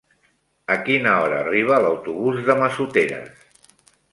A 0.75 0.77
quina 0.87 1.13
hora 1.23 1.37
arriba 1.43 1.79
l'autobús 1.83 2.41
de 2.49 2.57
Massoteres? 2.63 3.45